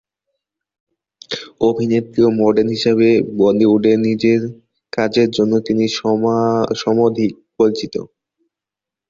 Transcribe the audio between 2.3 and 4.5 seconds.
model হিসেবে বলিউডে নিজের